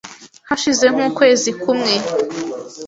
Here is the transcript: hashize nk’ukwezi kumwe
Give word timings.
hashize 0.49 0.85
nk’ukwezi 0.93 1.49
kumwe 1.61 1.93